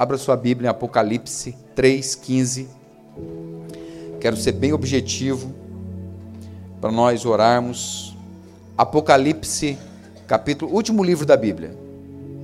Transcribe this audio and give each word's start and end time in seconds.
Abra 0.00 0.16
sua 0.16 0.34
Bíblia 0.34 0.68
em 0.68 0.70
Apocalipse 0.70 1.54
3,15. 1.76 2.66
Quero 4.18 4.34
ser 4.34 4.52
bem 4.52 4.72
objetivo 4.72 5.54
para 6.80 6.90
nós 6.90 7.26
orarmos. 7.26 8.16
Apocalipse, 8.78 9.76
capítulo, 10.26 10.72
último 10.72 11.04
livro 11.04 11.26
da 11.26 11.36
Bíblia. 11.36 11.76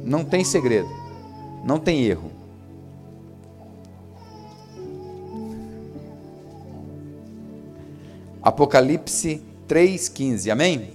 Não 0.04 0.22
tem 0.22 0.44
segredo, 0.44 0.90
não 1.64 1.78
tem 1.78 2.04
erro. 2.04 2.30
Apocalipse 8.42 9.42
3,15, 9.66 10.52
amém? 10.52 10.90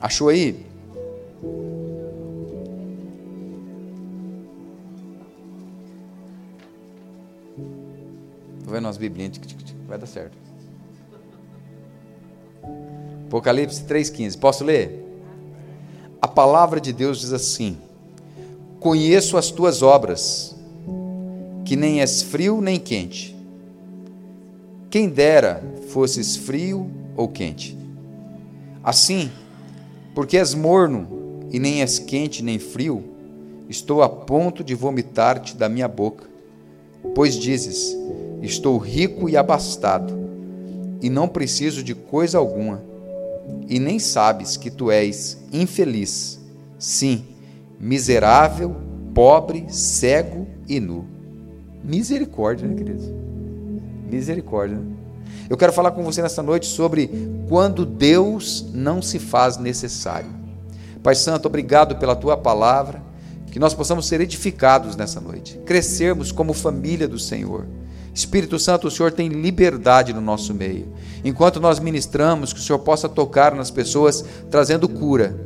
Achou 0.00 0.30
aí? 0.30 0.69
Vendo 8.70 8.86
umas 8.86 8.96
biblinhas, 8.96 9.38
vai 9.86 9.98
dar 9.98 10.06
certo. 10.06 10.36
Apocalipse 13.26 13.84
3,15, 13.84 14.38
posso 14.38 14.64
ler? 14.64 15.06
A 16.20 16.26
palavra 16.26 16.80
de 16.80 16.92
Deus 16.92 17.20
diz 17.20 17.32
assim: 17.32 17.78
Conheço 18.80 19.36
as 19.36 19.50
tuas 19.50 19.82
obras, 19.82 20.56
que 21.64 21.76
nem 21.76 22.00
és 22.00 22.22
frio 22.22 22.60
nem 22.60 22.78
quente. 22.78 23.36
Quem 24.90 25.08
dera 25.08 25.62
fosses 25.90 26.36
frio 26.36 26.90
ou 27.16 27.28
quente. 27.28 27.78
Assim, 28.82 29.30
porque 30.14 30.36
és 30.36 30.54
morno 30.54 31.46
e 31.52 31.58
nem 31.58 31.82
és 31.82 31.98
quente 31.98 32.42
nem 32.42 32.58
frio, 32.58 33.04
estou 33.68 34.02
a 34.02 34.08
ponto 34.08 34.64
de 34.64 34.74
vomitar-te 34.74 35.56
da 35.56 35.68
minha 35.68 35.86
boca. 35.86 36.24
Pois 37.14 37.34
dizes: 37.34 37.96
Estou 38.42 38.78
rico 38.78 39.28
e 39.28 39.36
abastado, 39.36 40.14
e 41.00 41.10
não 41.10 41.28
preciso 41.28 41.82
de 41.82 41.94
coisa 41.94 42.38
alguma, 42.38 42.82
e 43.68 43.78
nem 43.78 43.98
sabes 43.98 44.56
que 44.56 44.70
tu 44.70 44.90
és 44.90 45.38
infeliz, 45.52 46.40
sim, 46.78 47.24
miserável, 47.78 48.76
pobre, 49.14 49.66
cego 49.68 50.46
e 50.68 50.80
nu. 50.80 51.04
Misericórdia, 51.82 52.66
né, 52.66 52.74
queridos? 52.74 53.04
Misericórdia. 54.10 54.80
Eu 55.48 55.56
quero 55.56 55.72
falar 55.72 55.90
com 55.92 56.02
você 56.02 56.22
nessa 56.22 56.42
noite 56.42 56.66
sobre 56.66 57.10
quando 57.48 57.84
Deus 57.84 58.66
não 58.72 59.02
se 59.02 59.18
faz 59.18 59.56
necessário. 59.56 60.30
Pai 61.02 61.14
Santo, 61.14 61.46
obrigado 61.46 61.96
pela 61.96 62.14
tua 62.14 62.36
palavra, 62.36 63.02
que 63.50 63.58
nós 63.58 63.74
possamos 63.74 64.06
ser 64.06 64.20
edificados 64.20 64.94
nessa 64.96 65.20
noite, 65.20 65.58
crescermos 65.64 66.30
como 66.30 66.52
família 66.52 67.08
do 67.08 67.18
Senhor. 67.18 67.66
Espírito 68.14 68.58
Santo, 68.58 68.88
o 68.88 68.90
Senhor 68.90 69.12
tem 69.12 69.28
liberdade 69.28 70.12
no 70.12 70.20
nosso 70.20 70.52
meio. 70.52 70.92
Enquanto 71.24 71.60
nós 71.60 71.78
ministramos, 71.78 72.52
que 72.52 72.60
o 72.60 72.62
Senhor 72.62 72.78
possa 72.80 73.08
tocar 73.08 73.54
nas 73.54 73.70
pessoas, 73.70 74.24
trazendo 74.50 74.88
cura. 74.88 75.36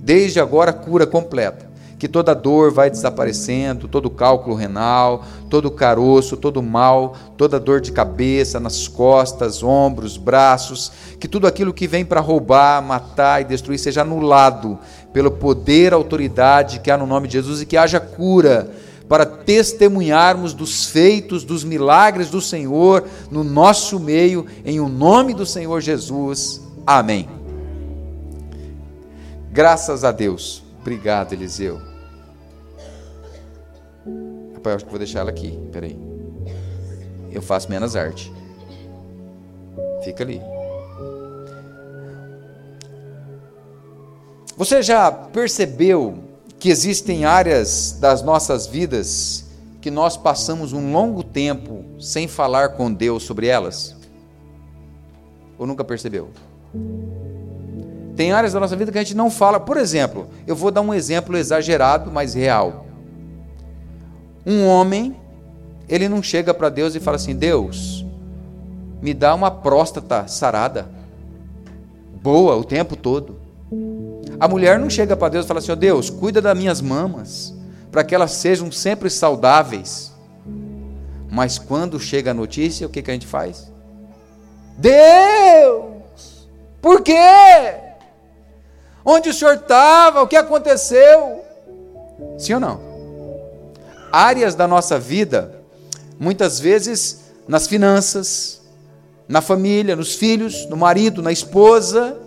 Desde 0.00 0.40
agora, 0.40 0.72
cura 0.72 1.06
completa 1.06 1.72
que 2.02 2.08
toda 2.08 2.34
dor 2.34 2.72
vai 2.72 2.90
desaparecendo, 2.90 3.86
todo 3.86 4.10
cálculo 4.10 4.56
renal, 4.56 5.24
todo 5.48 5.70
caroço, 5.70 6.36
todo 6.36 6.60
mal, 6.60 7.14
toda 7.36 7.60
dor 7.60 7.80
de 7.80 7.92
cabeça 7.92 8.58
nas 8.58 8.88
costas, 8.88 9.62
ombros, 9.62 10.16
braços, 10.16 10.90
que 11.20 11.28
tudo 11.28 11.46
aquilo 11.46 11.72
que 11.72 11.86
vem 11.86 12.04
para 12.04 12.18
roubar, 12.18 12.82
matar 12.82 13.40
e 13.40 13.44
destruir 13.44 13.78
seja 13.78 14.00
anulado 14.00 14.80
pelo 15.12 15.30
poder, 15.30 15.92
autoridade 15.94 16.80
que 16.80 16.90
há 16.90 16.98
no 16.98 17.06
nome 17.06 17.28
de 17.28 17.34
Jesus 17.34 17.62
e 17.62 17.66
que 17.66 17.76
haja 17.76 18.00
cura 18.00 18.68
para 19.12 19.26
testemunharmos 19.26 20.54
dos 20.54 20.86
feitos, 20.86 21.44
dos 21.44 21.64
milagres 21.64 22.30
do 22.30 22.40
Senhor 22.40 23.06
no 23.30 23.44
nosso 23.44 24.00
meio, 24.00 24.46
em 24.64 24.80
o 24.80 24.88
nome 24.88 25.34
do 25.34 25.44
Senhor 25.44 25.82
Jesus. 25.82 26.62
Amém. 26.86 27.28
Graças 29.50 30.02
a 30.02 30.12
Deus. 30.12 30.62
Obrigado, 30.80 31.34
Eliseu. 31.34 31.78
Rapaz, 34.54 34.76
acho 34.76 34.84
que 34.86 34.90
vou 34.90 34.98
deixar 34.98 35.20
ela 35.20 35.28
aqui. 35.28 35.58
Peraí. 35.70 35.94
Eu 37.30 37.42
faço 37.42 37.68
menos 37.68 37.94
arte. 37.94 38.32
Fica 40.02 40.24
ali. 40.24 40.40
Você 44.56 44.82
já 44.82 45.12
percebeu 45.12 46.31
que 46.62 46.70
existem 46.70 47.24
áreas 47.24 47.98
das 48.00 48.22
nossas 48.22 48.68
vidas 48.68 49.46
que 49.80 49.90
nós 49.90 50.16
passamos 50.16 50.72
um 50.72 50.92
longo 50.92 51.24
tempo 51.24 51.84
sem 51.98 52.28
falar 52.28 52.68
com 52.76 52.94
Deus 52.94 53.24
sobre 53.24 53.48
elas? 53.48 53.96
Ou 55.58 55.66
nunca 55.66 55.82
percebeu? 55.82 56.30
Tem 58.14 58.30
áreas 58.30 58.52
da 58.52 58.60
nossa 58.60 58.76
vida 58.76 58.92
que 58.92 58.98
a 58.98 59.02
gente 59.02 59.16
não 59.16 59.28
fala. 59.28 59.58
Por 59.58 59.76
exemplo, 59.76 60.28
eu 60.46 60.54
vou 60.54 60.70
dar 60.70 60.82
um 60.82 60.94
exemplo 60.94 61.36
exagerado, 61.36 62.12
mas 62.12 62.32
real. 62.32 62.86
Um 64.46 64.64
homem, 64.64 65.16
ele 65.88 66.08
não 66.08 66.22
chega 66.22 66.54
para 66.54 66.68
Deus 66.68 66.94
e 66.94 67.00
fala 67.00 67.16
assim: 67.16 67.34
Deus, 67.34 68.06
me 69.02 69.12
dá 69.12 69.34
uma 69.34 69.50
próstata 69.50 70.28
sarada, 70.28 70.88
boa 72.22 72.54
o 72.54 72.62
tempo 72.62 72.94
todo. 72.94 73.41
A 74.42 74.48
mulher 74.48 74.76
não 74.80 74.90
chega 74.90 75.16
para 75.16 75.28
Deus 75.28 75.44
e 75.44 75.48
fala 75.48 75.60
assim: 75.60 75.70
oh, 75.70 75.76
Deus, 75.76 76.10
cuida 76.10 76.42
das 76.42 76.58
minhas 76.58 76.80
mamas, 76.80 77.54
para 77.92 78.02
que 78.02 78.12
elas 78.12 78.32
sejam 78.32 78.72
sempre 78.72 79.08
saudáveis. 79.08 80.10
Mas 81.30 81.58
quando 81.58 82.00
chega 82.00 82.32
a 82.32 82.34
notícia, 82.34 82.86
o 82.86 82.90
que, 82.90 83.02
que 83.02 83.10
a 83.10 83.14
gente 83.14 83.26
faz? 83.26 83.70
Deus, 84.76 86.48
por 86.80 87.02
quê? 87.02 87.14
Onde 89.04 89.28
o 89.28 89.34
senhor 89.34 89.54
estava? 89.54 90.22
O 90.22 90.26
que 90.26 90.36
aconteceu? 90.36 91.44
Sim 92.36 92.54
ou 92.54 92.60
não? 92.60 92.92
áreas 94.12 94.54
da 94.54 94.68
nossa 94.68 94.98
vida, 94.98 95.62
muitas 96.20 96.60
vezes 96.60 97.32
nas 97.48 97.66
finanças, 97.66 98.60
na 99.26 99.40
família, 99.40 99.96
nos 99.96 100.14
filhos, 100.14 100.66
no 100.68 100.76
marido, 100.76 101.22
na 101.22 101.32
esposa, 101.32 102.18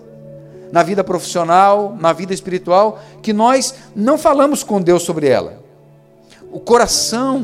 na 0.72 0.84
vida 0.84 1.04
profissional, 1.04 1.96
na 2.00 2.14
vida 2.14 2.34
espiritual, 2.34 3.02
que 3.22 3.34
nós 3.34 3.76
não 3.96 4.18
falamos 4.18 4.64
com 4.64 4.82
Deus 4.82 5.04
sobre 5.04 5.28
ela. 5.28 5.64
O 6.52 6.60
coração 6.60 7.42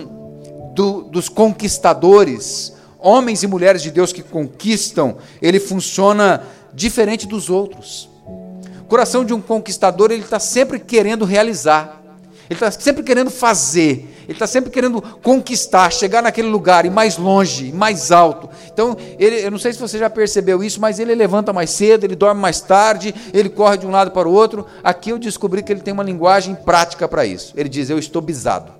do, 0.74 1.02
dos 1.04 1.30
conquistadores, 1.30 2.74
homens 3.00 3.44
e 3.44 3.48
mulheres 3.48 3.82
de 3.82 3.92
Deus 3.92 4.14
que 4.14 4.24
conquistam, 4.24 5.18
ele 5.42 5.60
funciona 5.60 6.44
diferente 6.74 7.28
dos 7.28 7.50
outros. 7.50 8.10
O 8.80 8.86
coração 8.86 9.24
de 9.24 9.34
um 9.34 9.42
conquistador, 9.42 10.12
ele 10.12 10.24
está 10.24 10.40
sempre 10.40 10.80
querendo 10.80 11.26
realizar, 11.26 12.01
ele 12.52 12.58
está 12.58 12.70
sempre 12.70 13.02
querendo 13.02 13.32
fazer, 13.32 14.06
ele 14.24 14.34
está 14.34 14.46
sempre 14.46 14.70
querendo 14.70 15.02
conquistar, 15.02 15.90
chegar 15.90 16.22
naquele 16.22 16.50
lugar, 16.50 16.86
e 16.86 16.90
mais 16.90 17.18
longe, 17.18 17.72
mais 17.72 18.12
alto. 18.12 18.50
Então, 18.74 18.98
ele, 19.18 19.38
eu 19.46 19.50
não 19.50 19.58
sei 19.58 19.72
se 19.72 19.80
você 19.80 19.98
já 19.98 20.10
percebeu 20.10 20.62
isso, 20.62 20.82
mas 20.82 21.00
ele 21.00 21.16
levanta 21.16 21.54
mais 21.54 21.70
cedo, 21.70 22.04
ele 22.04 22.14
dorme 22.14 22.42
mais 22.42 22.60
tarde, 22.60 23.16
ele 23.34 23.48
corre 23.48 23.78
de 23.78 23.88
um 23.88 23.92
lado 23.92 24.12
para 24.12 24.28
o 24.28 24.34
outro. 24.34 24.66
Aqui 24.84 25.12
eu 25.12 25.18
descobri 25.18 25.64
que 25.64 25.72
ele 25.72 25.80
tem 25.80 25.94
uma 25.94 26.04
linguagem 26.04 26.54
prática 26.54 27.08
para 27.08 27.26
isso. 27.26 27.54
Ele 27.56 27.70
diz: 27.70 27.90
Eu 27.90 27.98
estou 27.98 28.22
bisado. 28.22 28.74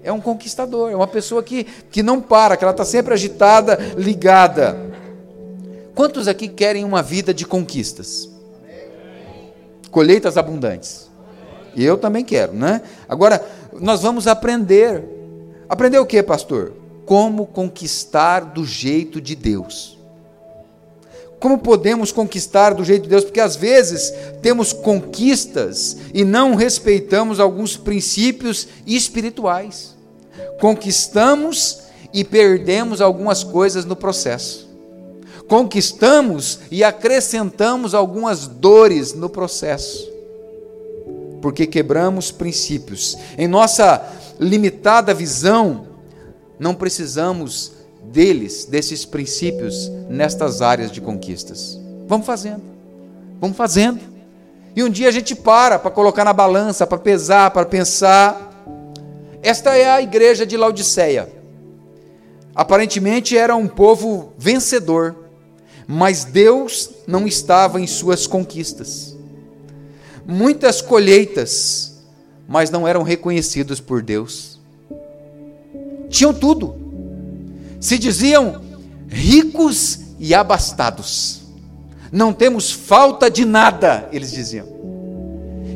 É 0.00 0.12
um 0.12 0.20
conquistador, 0.20 0.92
é 0.92 0.94
uma 0.94 1.08
pessoa 1.08 1.42
que, 1.42 1.64
que 1.64 2.00
não 2.00 2.20
para, 2.20 2.56
que 2.56 2.62
ela 2.62 2.70
está 2.70 2.84
sempre 2.84 3.12
agitada, 3.12 3.76
ligada. 3.96 4.78
Quantos 5.96 6.28
aqui 6.28 6.46
querem 6.46 6.84
uma 6.84 7.02
vida 7.02 7.34
de 7.34 7.44
conquistas? 7.44 8.30
Colheitas 9.90 10.36
abundantes. 10.36 11.12
E 11.76 11.84
eu 11.84 11.96
também 11.96 12.24
quero, 12.24 12.52
né? 12.52 12.82
Agora, 13.08 13.44
nós 13.80 14.02
vamos 14.02 14.26
aprender. 14.26 15.04
Aprender 15.68 15.98
o 15.98 16.06
que, 16.06 16.22
pastor? 16.22 16.72
Como 17.04 17.46
conquistar 17.46 18.40
do 18.40 18.64
jeito 18.64 19.20
de 19.20 19.34
Deus. 19.34 19.98
Como 21.40 21.58
podemos 21.58 22.10
conquistar 22.10 22.72
do 22.72 22.84
jeito 22.84 23.02
de 23.02 23.08
Deus? 23.10 23.24
Porque 23.24 23.40
às 23.40 23.56
vezes 23.56 24.14
temos 24.40 24.72
conquistas 24.72 25.96
e 26.14 26.24
não 26.24 26.54
respeitamos 26.54 27.40
alguns 27.40 27.76
princípios 27.76 28.68
espirituais. 28.86 29.94
Conquistamos 30.60 31.80
e 32.14 32.24
perdemos 32.24 33.00
algumas 33.00 33.42
coisas 33.42 33.84
no 33.84 33.96
processo. 33.96 34.70
Conquistamos 35.46 36.60
e 36.70 36.82
acrescentamos 36.82 37.94
algumas 37.94 38.46
dores 38.46 39.12
no 39.12 39.28
processo 39.28 40.13
porque 41.44 41.66
quebramos 41.66 42.30
princípios. 42.32 43.18
Em 43.36 43.46
nossa 43.46 44.02
limitada 44.40 45.12
visão, 45.12 45.88
não 46.58 46.74
precisamos 46.74 47.72
deles, 48.02 48.64
desses 48.64 49.04
princípios, 49.04 49.90
nestas 50.08 50.62
áreas 50.62 50.90
de 50.90 51.02
conquistas. 51.02 51.78
Vamos 52.08 52.24
fazendo, 52.24 52.62
vamos 53.38 53.58
fazendo. 53.58 54.00
E 54.74 54.82
um 54.82 54.88
dia 54.88 55.06
a 55.06 55.10
gente 55.10 55.34
para 55.34 55.78
para 55.78 55.90
colocar 55.90 56.24
na 56.24 56.32
balança, 56.32 56.86
para 56.86 56.96
pesar, 56.96 57.50
para 57.50 57.66
pensar. 57.66 58.50
Esta 59.42 59.76
é 59.76 59.90
a 59.90 60.00
igreja 60.00 60.46
de 60.46 60.56
Laodiceia. 60.56 61.30
Aparentemente 62.54 63.36
era 63.36 63.54
um 63.54 63.68
povo 63.68 64.32
vencedor, 64.38 65.14
mas 65.86 66.24
Deus 66.24 66.88
não 67.06 67.26
estava 67.26 67.82
em 67.82 67.86
suas 67.86 68.26
conquistas. 68.26 69.13
Muitas 70.26 70.80
colheitas, 70.80 72.02
mas 72.48 72.70
não 72.70 72.86
eram 72.86 73.02
reconhecidos 73.02 73.80
por 73.80 74.02
Deus. 74.02 74.58
Tinham 76.08 76.32
tudo, 76.32 76.76
se 77.80 77.98
diziam 77.98 78.62
ricos 79.08 80.00
e 80.18 80.34
abastados. 80.34 81.42
Não 82.10 82.32
temos 82.32 82.70
falta 82.70 83.30
de 83.30 83.44
nada, 83.44 84.08
eles 84.12 84.30
diziam. 84.30 84.68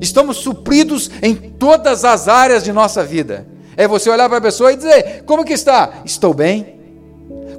Estamos 0.01 0.39
supridos 0.39 1.11
em 1.21 1.35
todas 1.35 2.05
as 2.05 2.29
áreas 2.29 2.63
de 2.63 2.73
nossa 2.73 3.05
vida. 3.05 3.47
É 3.77 3.87
você 3.87 4.09
olhar 4.11 4.29
para 4.29 4.39
a 4.39 4.43
pessoa 4.43 4.73
e 4.73 4.77
dizer: 4.77 5.23
Como 5.25 5.45
que 5.45 5.53
está? 5.53 6.03
Estou 6.05 6.33
bem. 6.33 6.79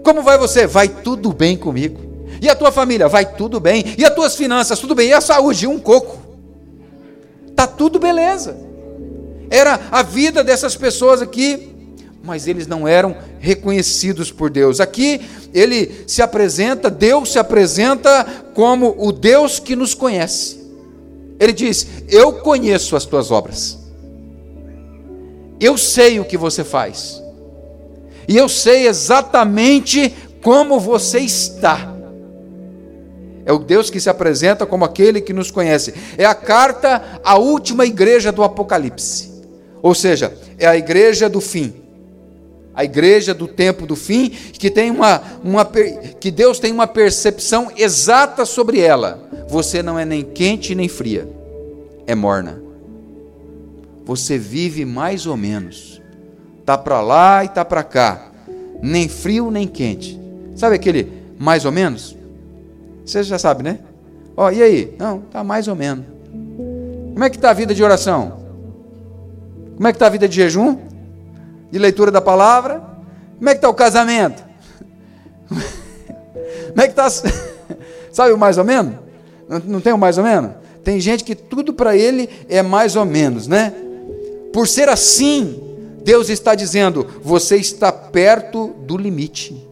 Como 0.03 0.21
vai 0.21 0.38
você? 0.38 0.65
Vai 0.65 0.88
tudo 0.88 1.33
bem 1.33 1.57
comigo. 1.57 2.00
E 2.42 2.50
a 2.50 2.56
tua 2.56 2.71
família? 2.71 3.07
Vai 3.07 3.25
tudo 3.25 3.59
bem. 3.59 3.95
E 3.97 4.06
as 4.06 4.13
tuas 4.13 4.35
finanças? 4.35 4.80
Tudo 4.80 4.95
bem. 4.95 5.09
E 5.09 5.13
a 5.13 5.21
saúde? 5.21 5.68
Um 5.68 5.80
coco. 5.80 6.19
Tá 7.59 7.67
tudo 7.67 8.00
beleza. 8.00 8.56
Era 9.50 9.77
a 9.91 10.01
vida 10.01 10.45
dessas 10.45 10.77
pessoas 10.77 11.21
aqui, 11.21 11.75
mas 12.23 12.47
eles 12.47 12.67
não 12.67 12.88
eram 12.88 13.17
reconhecidos 13.38 14.31
por 14.31 14.50
Deus. 14.50 14.79
Aqui 14.79 15.19
ele 15.53 16.06
se 16.07 16.21
apresenta, 16.21 16.89
Deus 16.89 17.33
se 17.33 17.38
apresenta 17.38 18.25
como 18.53 18.95
o 18.97 19.11
Deus 19.11 19.59
que 19.59 19.75
nos 19.75 19.94
conhece. 19.94 20.57
Ele 21.38 21.51
diz: 21.51 21.85
Eu 22.07 22.31
conheço 22.31 22.95
as 22.95 23.03
tuas 23.03 23.29
obras, 23.29 23.77
eu 25.59 25.77
sei 25.77 26.17
o 26.17 26.23
que 26.23 26.38
você 26.38 26.63
faz, 26.63 27.21
e 28.25 28.38
eu 28.38 28.47
sei 28.47 28.88
exatamente 28.88 30.15
como 30.41 30.79
você 30.79 31.19
está. 31.19 31.94
É 33.49 33.51
o 33.51 33.57
Deus 33.57 33.89
que 33.89 33.99
se 33.99 34.11
apresenta 34.11 34.63
como 34.63 34.85
aquele 34.85 35.21
que 35.21 35.33
nos 35.33 35.49
conhece. 35.49 35.91
É 36.19 36.23
a 36.23 36.35
carta 36.35 37.19
à 37.23 37.35
última 37.35 37.83
igreja 37.83 38.31
do 38.31 38.43
Apocalipse. 38.43 39.27
Ou 39.81 39.95
seja, 39.95 40.31
é 40.59 40.67
a 40.67 40.77
igreja 40.77 41.27
do 41.27 41.41
fim 41.41 41.73
a 42.75 42.85
igreja 42.85 43.33
do 43.33 43.45
tempo 43.45 43.85
do 43.85 43.93
fim, 43.93 44.29
que, 44.29 44.69
tem 44.69 44.89
uma, 44.89 45.21
uma, 45.43 45.65
que 45.65 46.31
Deus 46.31 46.59
tem 46.59 46.71
uma 46.71 46.87
percepção 46.87 47.69
exata 47.75 48.45
sobre 48.45 48.79
ela. 48.79 49.27
Você 49.49 49.83
não 49.83 49.99
é 49.99 50.05
nem 50.05 50.23
quente 50.23 50.73
nem 50.73 50.87
fria, 50.87 51.27
é 52.07 52.15
morna. 52.15 52.61
Você 54.05 54.37
vive 54.37 54.85
mais 54.85 55.25
ou 55.25 55.35
menos. 55.35 56.01
Tá 56.65 56.77
para 56.77 57.01
lá 57.01 57.43
e 57.43 57.49
tá 57.49 57.65
para 57.65 57.83
cá. 57.83 58.31
Nem 58.81 59.09
frio 59.09 59.51
nem 59.51 59.67
quente. 59.67 60.17
Sabe 60.55 60.75
aquele 60.75 61.11
mais 61.37 61.65
ou 61.65 61.73
menos? 61.73 62.15
Você 63.09 63.23
já 63.23 63.39
sabe, 63.39 63.63
né? 63.63 63.79
Ó, 64.38 64.45
oh, 64.45 64.51
e 64.51 64.61
aí? 64.61 64.95
Não, 65.00 65.21
tá 65.21 65.44
mais 65.44 65.67
ou 65.67 65.75
menos. 65.75 66.06
Como 67.13 67.23
é 67.23 67.29
que 67.29 67.38
está 67.38 67.50
a 67.50 67.53
vida 67.53 67.73
de 67.73 67.83
oração? 67.83 68.39
Como 69.75 69.88
é 69.88 69.91
que 69.91 69.95
está 69.95 70.07
a 70.07 70.09
vida 70.09 70.27
de 70.27 70.35
jejum? 70.35 70.89
de 71.71 71.77
leitura 71.77 72.11
da 72.11 72.21
palavra? 72.21 72.81
Como 73.38 73.50
é 73.50 73.53
que 73.53 73.57
está 73.57 73.69
o 73.69 73.73
casamento? 73.73 74.44
Como 75.50 76.81
é 76.81 76.88
que 76.88 77.00
está? 77.00 77.09
Sabe 78.11 78.33
o 78.33 78.38
mais 78.38 78.57
ou 78.57 78.63
menos? 78.63 78.95
Não 79.65 79.79
tem 79.79 79.94
o 79.94 79.97
mais 79.97 80.17
ou 80.17 80.23
menos? 80.23 80.51
Tem 80.83 81.00
gente 81.00 81.23
que 81.23 81.35
tudo 81.35 81.73
para 81.73 81.95
ele 81.95 82.29
é 82.47 82.61
mais 82.61 82.95
ou 82.95 83.06
menos, 83.06 83.47
né? 83.47 83.73
Por 84.53 84.67
ser 84.67 84.89
assim, 84.89 85.61
Deus 86.03 86.29
está 86.29 86.56
dizendo: 86.56 87.06
você 87.21 87.56
está 87.57 87.91
perto 87.91 88.67
do 88.85 88.97
limite. 88.97 89.67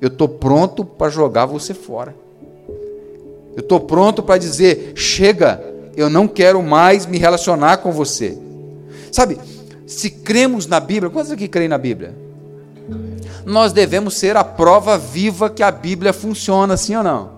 Eu 0.00 0.08
estou 0.08 0.28
pronto 0.28 0.84
para 0.84 1.10
jogar 1.10 1.46
você 1.46 1.72
fora. 1.72 2.14
Eu 3.56 3.62
estou 3.62 3.80
pronto 3.80 4.22
para 4.22 4.38
dizer: 4.38 4.92
chega, 4.94 5.64
eu 5.96 6.10
não 6.10 6.28
quero 6.28 6.62
mais 6.62 7.06
me 7.06 7.16
relacionar 7.16 7.78
com 7.78 7.90
você. 7.90 8.36
Sabe, 9.10 9.38
se 9.86 10.10
cremos 10.10 10.66
na 10.66 10.78
Bíblia, 10.78 11.08
quantos 11.08 11.32
aqui 11.32 11.48
creem 11.48 11.68
na 11.68 11.78
Bíblia? 11.78 12.14
Nós 13.46 13.72
devemos 13.72 14.14
ser 14.14 14.36
a 14.36 14.44
prova 14.44 14.98
viva 14.98 15.48
que 15.48 15.62
a 15.62 15.70
Bíblia 15.70 16.12
funciona, 16.12 16.76
sim 16.76 16.96
ou 16.96 17.02
não? 17.02 17.36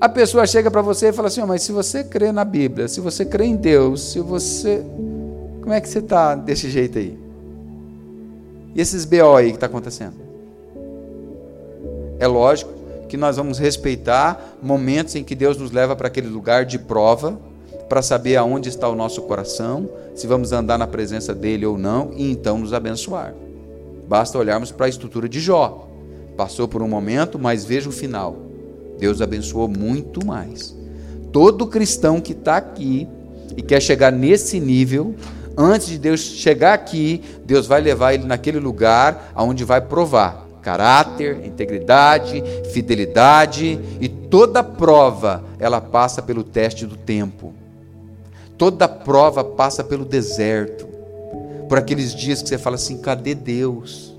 A 0.00 0.08
pessoa 0.08 0.46
chega 0.46 0.70
para 0.70 0.82
você 0.82 1.08
e 1.08 1.12
fala 1.12 1.26
assim: 1.26 1.40
oh, 1.40 1.46
Mas 1.46 1.62
se 1.62 1.72
você 1.72 2.04
crê 2.04 2.30
na 2.30 2.44
Bíblia, 2.44 2.86
se 2.86 3.00
você 3.00 3.24
crê 3.24 3.46
em 3.46 3.56
Deus, 3.56 4.12
se 4.12 4.20
você. 4.20 4.84
Como 5.62 5.72
é 5.72 5.80
que 5.80 5.88
você 5.88 5.98
está 5.98 6.36
desse 6.36 6.70
jeito 6.70 6.96
aí? 6.98 7.18
E 8.72 8.80
esses 8.80 9.04
BO 9.04 9.34
aí 9.34 9.48
que 9.48 9.56
está 9.56 9.66
acontecendo? 9.66 10.14
É 12.20 12.26
lógico 12.28 12.75
que 13.08 13.16
nós 13.16 13.36
vamos 13.36 13.58
respeitar 13.58 14.56
momentos 14.62 15.14
em 15.14 15.24
que 15.24 15.34
Deus 15.34 15.56
nos 15.56 15.70
leva 15.70 15.94
para 15.94 16.08
aquele 16.08 16.28
lugar 16.28 16.64
de 16.64 16.78
prova 16.78 17.38
para 17.88 18.02
saber 18.02 18.36
aonde 18.36 18.68
está 18.68 18.88
o 18.88 18.96
nosso 18.96 19.22
coração, 19.22 19.88
se 20.14 20.26
vamos 20.26 20.52
andar 20.52 20.78
na 20.78 20.86
presença 20.86 21.34
dele 21.34 21.64
ou 21.64 21.78
não, 21.78 22.10
e 22.16 22.30
então 22.30 22.58
nos 22.58 22.72
abençoar. 22.72 23.32
Basta 24.08 24.38
olharmos 24.38 24.72
para 24.72 24.86
a 24.86 24.88
estrutura 24.88 25.28
de 25.28 25.40
Jó. 25.40 25.88
Passou 26.36 26.66
por 26.66 26.82
um 26.82 26.88
momento, 26.88 27.38
mas 27.38 27.64
veja 27.64 27.88
o 27.88 27.92
final. 27.92 28.36
Deus 28.98 29.20
abençoou 29.20 29.68
muito 29.68 30.24
mais. 30.24 30.74
Todo 31.32 31.66
cristão 31.66 32.20
que 32.20 32.32
está 32.32 32.56
aqui 32.56 33.06
e 33.56 33.62
quer 33.62 33.80
chegar 33.80 34.10
nesse 34.10 34.58
nível, 34.58 35.14
antes 35.56 35.88
de 35.88 35.98
Deus 35.98 36.20
chegar 36.20 36.74
aqui, 36.74 37.22
Deus 37.44 37.66
vai 37.66 37.80
levar 37.80 38.14
ele 38.14 38.24
naquele 38.24 38.58
lugar 38.58 39.30
aonde 39.34 39.64
vai 39.64 39.80
provar 39.80 40.45
caráter, 40.66 41.46
integridade, 41.46 42.42
fidelidade 42.72 43.78
e 44.00 44.08
toda 44.08 44.64
prova 44.64 45.44
ela 45.60 45.80
passa 45.80 46.20
pelo 46.20 46.42
teste 46.42 46.84
do 46.84 46.96
tempo. 46.96 47.54
Toda 48.58 48.88
prova 48.88 49.44
passa 49.44 49.84
pelo 49.84 50.04
deserto, 50.04 50.88
por 51.68 51.78
aqueles 51.78 52.12
dias 52.12 52.42
que 52.42 52.48
você 52.48 52.58
fala 52.58 52.74
assim: 52.74 52.98
cadê 52.98 53.32
Deus? 53.32 54.12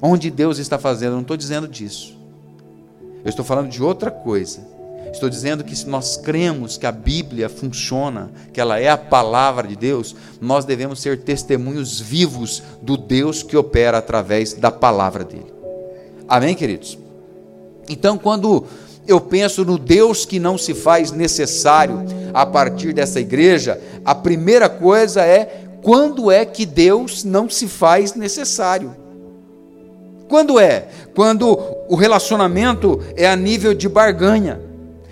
Onde 0.00 0.30
Deus 0.30 0.56
está 0.56 0.78
fazendo? 0.78 1.10
Eu 1.10 1.16
não 1.16 1.20
estou 1.20 1.36
dizendo 1.36 1.68
disso. 1.68 2.16
Eu 3.22 3.28
estou 3.28 3.44
falando 3.44 3.68
de 3.68 3.82
outra 3.82 4.10
coisa. 4.10 4.66
Estou 5.12 5.28
dizendo 5.28 5.62
que 5.62 5.76
se 5.76 5.86
nós 5.86 6.16
cremos 6.16 6.78
que 6.78 6.86
a 6.86 6.92
Bíblia 6.92 7.50
funciona, 7.50 8.30
que 8.50 8.62
ela 8.62 8.80
é 8.80 8.88
a 8.88 8.96
palavra 8.96 9.68
de 9.68 9.76
Deus, 9.76 10.16
nós 10.40 10.64
devemos 10.64 11.02
ser 11.02 11.20
testemunhos 11.20 12.00
vivos 12.00 12.62
do 12.80 12.96
Deus 12.96 13.42
que 13.42 13.58
opera 13.58 13.98
através 13.98 14.54
da 14.54 14.70
palavra 14.70 15.22
dele. 15.22 15.61
Amém, 16.32 16.54
queridos? 16.54 16.98
Então, 17.90 18.16
quando 18.16 18.64
eu 19.06 19.20
penso 19.20 19.66
no 19.66 19.76
Deus 19.76 20.24
que 20.24 20.40
não 20.40 20.56
se 20.56 20.72
faz 20.72 21.12
necessário 21.12 22.06
a 22.32 22.46
partir 22.46 22.94
dessa 22.94 23.20
igreja, 23.20 23.78
a 24.02 24.14
primeira 24.14 24.66
coisa 24.66 25.20
é 25.20 25.66
quando 25.82 26.32
é 26.32 26.46
que 26.46 26.64
Deus 26.64 27.22
não 27.22 27.50
se 27.50 27.68
faz 27.68 28.14
necessário? 28.14 28.96
Quando 30.26 30.58
é? 30.58 30.88
Quando 31.14 31.58
o 31.86 31.94
relacionamento 31.96 32.98
é 33.14 33.28
a 33.28 33.36
nível 33.36 33.74
de 33.74 33.86
barganha, 33.86 34.58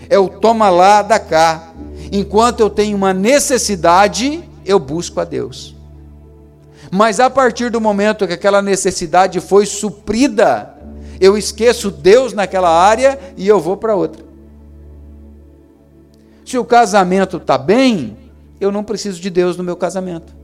é 0.08 0.18
o 0.18 0.26
toma 0.26 0.70
lá 0.70 1.02
da 1.02 1.18
cá. 1.18 1.74
Enquanto 2.10 2.60
eu 2.60 2.70
tenho 2.70 2.96
uma 2.96 3.12
necessidade, 3.12 4.42
eu 4.64 4.78
busco 4.78 5.20
a 5.20 5.24
Deus. 5.24 5.76
Mas 6.90 7.20
a 7.20 7.28
partir 7.28 7.70
do 7.70 7.78
momento 7.78 8.26
que 8.26 8.32
aquela 8.32 8.62
necessidade 8.62 9.38
foi 9.38 9.66
suprida, 9.66 10.79
eu 11.20 11.36
esqueço 11.36 11.90
Deus 11.90 12.32
naquela 12.32 12.70
área 12.70 13.20
e 13.36 13.46
eu 13.46 13.60
vou 13.60 13.76
para 13.76 13.94
outra. 13.94 14.24
Se 16.44 16.56
o 16.56 16.64
casamento 16.64 17.36
está 17.36 17.58
bem, 17.58 18.16
eu 18.58 18.72
não 18.72 18.82
preciso 18.82 19.20
de 19.20 19.28
Deus 19.28 19.56
no 19.56 19.62
meu 19.62 19.76
casamento. 19.76 20.34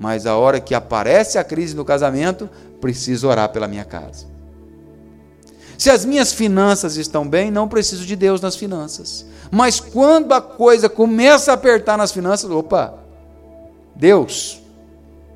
Mas 0.00 0.26
a 0.26 0.36
hora 0.36 0.60
que 0.60 0.74
aparece 0.74 1.38
a 1.38 1.44
crise 1.44 1.76
no 1.76 1.84
casamento, 1.84 2.48
preciso 2.80 3.28
orar 3.28 3.50
pela 3.50 3.68
minha 3.68 3.84
casa. 3.84 4.26
Se 5.76 5.90
as 5.90 6.04
minhas 6.04 6.32
finanças 6.32 6.96
estão 6.96 7.28
bem, 7.28 7.50
não 7.50 7.68
preciso 7.68 8.04
de 8.04 8.16
Deus 8.16 8.40
nas 8.40 8.56
finanças. 8.56 9.26
Mas 9.50 9.78
quando 9.78 10.32
a 10.32 10.40
coisa 10.40 10.88
começa 10.88 11.50
a 11.50 11.54
apertar 11.54 11.96
nas 11.96 12.10
finanças, 12.10 12.50
opa, 12.50 12.94
Deus, 13.94 14.60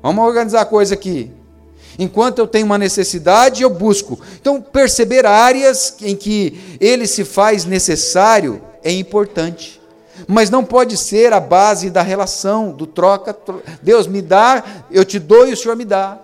vamos 0.01 0.25
organizar 0.25 0.61
a 0.61 0.65
coisa 0.65 0.95
aqui. 0.95 1.31
Enquanto 1.97 2.39
eu 2.39 2.47
tenho 2.47 2.65
uma 2.65 2.77
necessidade, 2.77 3.63
eu 3.63 3.69
busco. 3.69 4.19
Então, 4.39 4.61
perceber 4.61 5.25
áreas 5.25 5.95
em 6.01 6.15
que 6.15 6.77
ele 6.79 7.05
se 7.07 7.23
faz 7.23 7.65
necessário 7.65 8.61
é 8.83 8.91
importante. 8.91 9.81
Mas 10.27 10.49
não 10.49 10.63
pode 10.63 10.97
ser 10.97 11.33
a 11.33 11.39
base 11.39 11.89
da 11.89 12.01
relação, 12.01 12.71
do 12.71 12.85
troca. 12.85 13.35
Deus 13.81 14.07
me 14.07 14.21
dá, 14.21 14.63
eu 14.91 15.03
te 15.03 15.19
dou 15.19 15.47
e 15.47 15.53
o 15.53 15.57
Senhor 15.57 15.75
me 15.75 15.85
dá. 15.85 16.19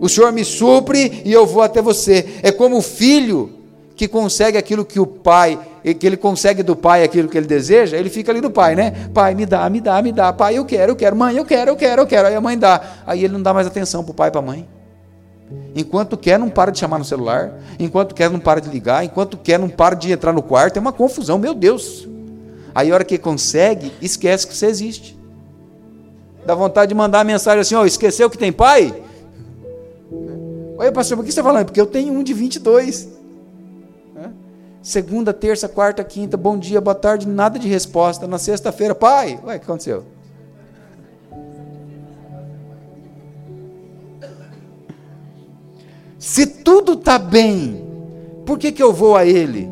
O 0.00 0.08
Senhor 0.08 0.32
me 0.32 0.44
supre 0.44 1.22
e 1.24 1.32
eu 1.32 1.46
vou 1.46 1.62
até 1.62 1.80
você. 1.80 2.40
É 2.42 2.50
como 2.50 2.78
o 2.78 2.82
filho 2.82 3.52
que 3.94 4.08
consegue 4.08 4.56
aquilo 4.56 4.84
que 4.84 4.98
o 4.98 5.06
pai 5.06 5.58
que 5.82 6.06
ele 6.06 6.16
consegue 6.16 6.62
do 6.62 6.76
pai 6.76 7.02
aquilo 7.02 7.28
que 7.28 7.38
ele 7.38 7.46
deseja, 7.46 7.96
ele 7.96 8.10
fica 8.10 8.30
ali 8.30 8.40
no 8.40 8.50
pai, 8.50 8.74
né? 8.74 9.08
Pai, 9.14 9.34
me 9.34 9.46
dá, 9.46 9.68
me 9.70 9.80
dá, 9.80 10.02
me 10.02 10.12
dá. 10.12 10.32
Pai, 10.32 10.58
eu 10.58 10.64
quero, 10.64 10.92
eu 10.92 10.96
quero. 10.96 11.16
Mãe, 11.16 11.36
eu 11.36 11.44
quero, 11.44 11.70
eu 11.70 11.76
quero, 11.76 12.02
eu 12.02 12.06
quero. 12.06 12.28
Aí 12.28 12.34
a 12.34 12.40
mãe 12.40 12.58
dá. 12.58 12.80
Aí 13.06 13.24
ele 13.24 13.32
não 13.32 13.42
dá 13.42 13.54
mais 13.54 13.66
atenção 13.66 14.02
para 14.04 14.12
o 14.12 14.14
pai 14.14 14.28
e 14.28 14.30
para 14.30 14.40
a 14.40 14.44
mãe. 14.44 14.68
Enquanto 15.74 16.16
quer, 16.16 16.38
não 16.38 16.48
para 16.48 16.70
de 16.70 16.78
chamar 16.78 16.98
no 16.98 17.04
celular. 17.04 17.52
Enquanto 17.78 18.14
quer, 18.14 18.30
não 18.30 18.38
para 18.38 18.60
de 18.60 18.68
ligar. 18.68 19.04
Enquanto 19.04 19.36
quer, 19.36 19.58
não 19.58 19.68
para 19.68 19.94
de 19.94 20.12
entrar 20.12 20.32
no 20.32 20.42
quarto. 20.42 20.76
É 20.76 20.80
uma 20.80 20.92
confusão, 20.92 21.38
meu 21.38 21.54
Deus. 21.54 22.08
Aí 22.74 22.90
a 22.90 22.94
hora 22.94 23.04
que 23.04 23.18
consegue, 23.18 23.92
esquece 24.00 24.46
que 24.46 24.54
você 24.54 24.66
existe. 24.66 25.18
Dá 26.44 26.54
vontade 26.54 26.90
de 26.90 26.94
mandar 26.94 27.20
a 27.20 27.24
mensagem 27.24 27.60
assim: 27.60 27.74
ó, 27.74 27.84
esqueceu 27.84 28.30
que 28.30 28.38
tem 28.38 28.52
pai? 28.52 28.94
Oi, 30.78 30.90
pastor, 30.92 31.16
por 31.16 31.24
que 31.24 31.32
você 31.32 31.40
está 31.40 31.48
falando? 31.48 31.66
Porque 31.66 31.80
eu 31.80 31.86
tenho 31.86 32.12
um 32.12 32.22
de 32.22 32.32
22. 32.32 33.19
Segunda, 34.82 35.34
terça, 35.34 35.68
quarta, 35.68 36.02
quinta, 36.02 36.38
bom 36.38 36.58
dia, 36.58 36.80
boa 36.80 36.94
tarde, 36.94 37.28
nada 37.28 37.58
de 37.58 37.68
resposta. 37.68 38.26
Na 38.26 38.38
sexta-feira, 38.38 38.94
pai, 38.94 39.38
ué, 39.44 39.56
o 39.56 39.58
que 39.58 39.64
aconteceu? 39.64 40.04
Se 46.18 46.46
tudo 46.46 46.94
está 46.94 47.18
bem, 47.18 47.84
por 48.46 48.58
que, 48.58 48.72
que 48.72 48.82
eu 48.82 48.92
vou 48.92 49.16
a 49.16 49.26
Ele? 49.26 49.68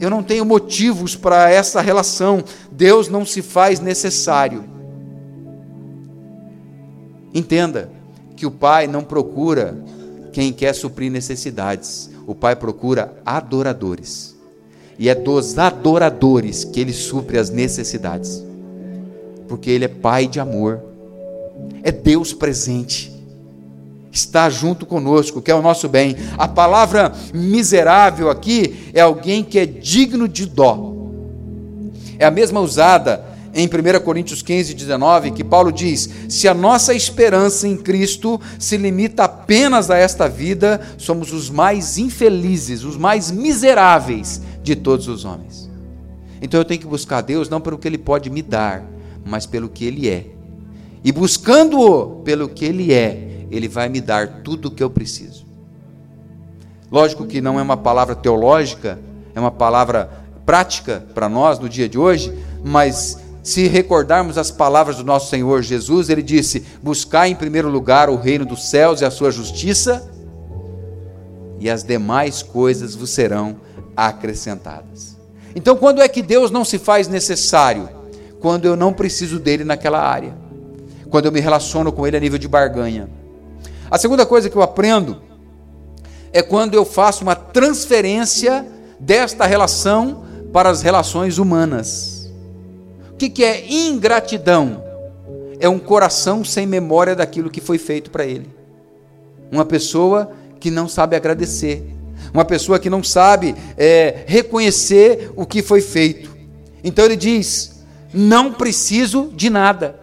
Eu 0.00 0.08
não 0.08 0.22
tenho 0.22 0.44
motivos 0.44 1.16
para 1.16 1.50
essa 1.50 1.80
relação. 1.80 2.44
Deus 2.70 3.08
não 3.08 3.24
se 3.24 3.42
faz 3.42 3.80
necessário. 3.80 4.64
Entenda 7.34 7.90
que 8.36 8.46
o 8.46 8.50
Pai 8.50 8.86
não 8.86 9.02
procura 9.02 9.76
quem 10.32 10.52
quer 10.52 10.74
suprir 10.74 11.10
necessidades. 11.10 12.11
O 12.26 12.34
Pai 12.34 12.56
procura 12.56 13.12
adoradores. 13.24 14.36
E 14.98 15.08
é 15.08 15.14
dos 15.14 15.58
adoradores 15.58 16.64
que 16.64 16.80
ele 16.80 16.92
supre 16.92 17.38
as 17.38 17.50
necessidades. 17.50 18.44
Porque 19.48 19.70
ele 19.70 19.84
é 19.84 19.88
Pai 19.88 20.26
de 20.26 20.38
amor. 20.38 20.80
É 21.82 21.90
Deus 21.90 22.32
presente. 22.32 23.12
Está 24.10 24.50
junto 24.50 24.84
conosco, 24.84 25.40
que 25.40 25.50
é 25.50 25.54
o 25.54 25.62
nosso 25.62 25.88
bem. 25.88 26.16
A 26.36 26.46
palavra 26.46 27.12
miserável 27.32 28.30
aqui 28.30 28.90
é 28.92 29.00
alguém 29.00 29.42
que 29.42 29.58
é 29.58 29.64
digno 29.64 30.28
de 30.28 30.46
dó. 30.46 30.92
É 32.18 32.26
a 32.26 32.30
mesma 32.30 32.60
usada 32.60 33.31
em 33.54 33.66
1 33.66 34.00
Coríntios 34.02 34.40
15, 34.42 34.74
19, 34.74 35.30
que 35.32 35.44
Paulo 35.44 35.70
diz: 35.70 36.08
Se 36.28 36.48
a 36.48 36.54
nossa 36.54 36.94
esperança 36.94 37.68
em 37.68 37.76
Cristo 37.76 38.40
se 38.58 38.76
limita 38.76 39.24
apenas 39.24 39.90
a 39.90 39.96
esta 39.96 40.28
vida, 40.28 40.80
somos 40.96 41.32
os 41.32 41.50
mais 41.50 41.98
infelizes, 41.98 42.82
os 42.82 42.96
mais 42.96 43.30
miseráveis 43.30 44.40
de 44.62 44.74
todos 44.74 45.06
os 45.08 45.24
homens. 45.24 45.70
Então 46.40 46.58
eu 46.58 46.64
tenho 46.64 46.80
que 46.80 46.86
buscar 46.86 47.20
Deus 47.20 47.48
não 47.48 47.60
pelo 47.60 47.78
que 47.78 47.86
Ele 47.86 47.98
pode 47.98 48.30
me 48.30 48.42
dar, 48.42 48.84
mas 49.24 49.46
pelo 49.46 49.68
que 49.68 49.84
Ele 49.84 50.08
é. 50.08 50.26
E 51.04 51.12
buscando-o 51.12 52.22
pelo 52.22 52.48
que 52.48 52.64
Ele 52.64 52.92
é, 52.92 53.46
Ele 53.50 53.68
vai 53.68 53.88
me 53.88 54.00
dar 54.00 54.42
tudo 54.42 54.68
o 54.68 54.70
que 54.70 54.82
eu 54.82 54.90
preciso. 54.90 55.44
Lógico 56.90 57.26
que 57.26 57.40
não 57.40 57.58
é 57.58 57.62
uma 57.62 57.76
palavra 57.76 58.14
teológica, 58.14 58.98
é 59.34 59.40
uma 59.40 59.50
palavra 59.50 60.10
prática 60.44 61.04
para 61.14 61.28
nós 61.28 61.58
no 61.58 61.68
dia 61.68 61.88
de 61.88 61.98
hoje, 61.98 62.36
mas 62.64 63.21
se 63.42 63.66
recordarmos 63.66 64.38
as 64.38 64.52
palavras 64.52 64.96
do 64.96 65.04
nosso 65.04 65.28
Senhor 65.28 65.62
Jesus, 65.62 66.08
ele 66.08 66.22
disse: 66.22 66.64
Buscai 66.80 67.30
em 67.30 67.34
primeiro 67.34 67.68
lugar 67.68 68.08
o 68.08 68.16
reino 68.16 68.46
dos 68.46 68.68
céus 68.70 69.00
e 69.00 69.04
a 69.04 69.10
sua 69.10 69.32
justiça, 69.32 70.08
e 71.58 71.68
as 71.68 71.82
demais 71.82 72.42
coisas 72.42 72.94
vos 72.94 73.10
serão 73.10 73.56
acrescentadas. 73.96 75.16
Então, 75.56 75.76
quando 75.76 76.00
é 76.00 76.08
que 76.08 76.22
Deus 76.22 76.50
não 76.50 76.64
se 76.64 76.78
faz 76.78 77.08
necessário? 77.08 77.88
Quando 78.40 78.64
eu 78.64 78.76
não 78.76 78.92
preciso 78.92 79.38
dele 79.38 79.64
naquela 79.64 80.00
área, 80.00 80.34
quando 81.10 81.26
eu 81.26 81.32
me 81.32 81.40
relaciono 81.40 81.92
com 81.92 82.06
ele 82.06 82.16
a 82.16 82.20
nível 82.20 82.38
de 82.38 82.48
barganha. 82.48 83.08
A 83.90 83.98
segunda 83.98 84.24
coisa 84.24 84.48
que 84.48 84.56
eu 84.56 84.62
aprendo 84.62 85.20
é 86.32 86.42
quando 86.42 86.74
eu 86.74 86.84
faço 86.84 87.22
uma 87.22 87.36
transferência 87.36 88.64
desta 88.98 89.46
relação 89.46 90.24
para 90.52 90.70
as 90.70 90.80
relações 90.80 91.38
humanas 91.38 92.11
que, 93.22 93.30
que 93.30 93.44
é 93.44 93.70
ingratidão? 93.70 94.82
É 95.60 95.68
um 95.68 95.78
coração 95.78 96.44
sem 96.44 96.66
memória 96.66 97.14
daquilo 97.14 97.50
que 97.50 97.60
foi 97.60 97.78
feito 97.78 98.10
para 98.10 98.26
ele. 98.26 98.48
Uma 99.50 99.64
pessoa 99.64 100.32
que 100.58 100.70
não 100.72 100.88
sabe 100.88 101.14
agradecer. 101.14 101.86
Uma 102.34 102.44
pessoa 102.44 102.80
que 102.80 102.90
não 102.90 103.02
sabe 103.04 103.54
é, 103.76 104.24
reconhecer 104.26 105.30
o 105.36 105.46
que 105.46 105.62
foi 105.62 105.80
feito. 105.80 106.36
Então 106.82 107.04
ele 107.04 107.14
diz: 107.14 107.84
Não 108.12 108.52
preciso 108.52 109.30
de 109.34 109.48
nada. 109.48 110.00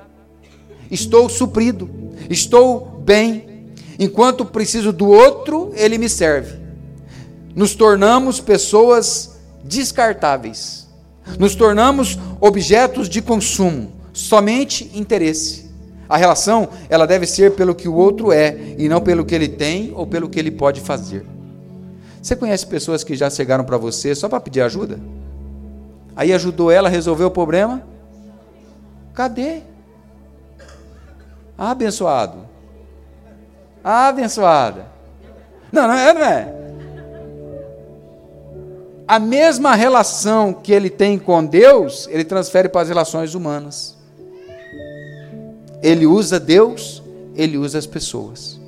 Estou 0.90 1.28
suprido. 1.28 1.90
Estou 2.30 3.02
bem. 3.04 3.68
Enquanto 3.98 4.46
preciso 4.46 4.94
do 4.94 5.10
outro, 5.10 5.74
ele 5.76 5.98
me 5.98 6.08
serve. 6.08 6.58
Nos 7.54 7.76
tornamos 7.76 8.40
pessoas 8.40 9.38
descartáveis 9.62 10.79
nos 11.38 11.56
tornamos 11.56 12.18
objetos 12.40 13.10
de 13.10 13.22
consumo, 13.22 13.92
somente 14.14 14.90
interesse. 14.94 15.70
A 16.08 16.18
relação, 16.18 16.70
ela 16.90 17.06
deve 17.06 17.28
ser 17.28 17.52
pelo 17.52 17.76
que 17.76 17.88
o 17.88 17.94
outro 17.94 18.32
é 18.32 18.76
e 18.78 18.90
não 18.90 19.00
pelo 19.00 19.24
que 19.24 19.36
ele 19.36 19.48
tem 19.48 19.92
ou 19.96 20.08
pelo 20.08 20.30
que 20.30 20.40
ele 20.40 20.50
pode 20.50 20.82
fazer. 20.82 21.26
Você 22.22 22.36
conhece 22.36 22.66
pessoas 22.66 23.04
que 23.04 23.16
já 23.16 23.30
chegaram 23.30 23.64
para 23.64 23.78
você 23.78 24.16
só 24.16 24.28
para 24.28 24.40
pedir 24.40 24.62
ajuda? 24.62 25.00
Aí 26.16 26.34
ajudou 26.34 26.72
ela 26.72 26.90
a 26.90 26.92
resolver 26.92 27.24
o 27.24 27.32
problema? 27.32 27.84
Cadê? 29.14 29.62
Ah, 31.58 31.72
abençoado. 31.72 32.40
Ah, 33.84 34.08
abençoada. 34.08 34.88
Não, 35.72 35.88
não 35.88 35.94
é, 35.94 36.14
não 36.14 36.22
é 36.22 36.60
a 39.10 39.18
mesma 39.18 39.74
relação 39.74 40.54
que 40.54 40.72
ele 40.72 40.88
tem 40.88 41.18
com 41.18 41.44
Deus, 41.44 42.08
ele 42.12 42.24
transfere 42.24 42.70
para 42.70 42.82
as 42.82 42.90
relações 42.90 43.34
humanas. 43.34 43.98
Ele 45.82 46.06
usa 46.06 46.40
Deus, 46.40 47.02
ele 47.36 47.58
usa 47.58 47.80
as 47.80 47.88
pessoas. 47.88 48.60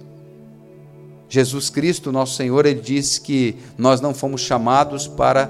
Jesus 1.30 1.70
Cristo, 1.70 2.12
nosso 2.12 2.34
Senhor, 2.34 2.66
ele 2.66 2.82
disse 2.82 3.22
que 3.22 3.56
nós 3.78 4.02
não 4.02 4.16
fomos 4.16 4.42
chamados 4.42 5.08
para 5.08 5.48